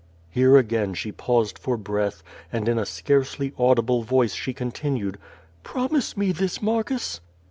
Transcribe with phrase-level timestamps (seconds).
[0.01, 4.51] ^' Here again she paused for breath, and in a scarcely au dible voice she
[4.51, 5.19] continued:
[5.63, 7.21] "Promise me this, Marfcus?"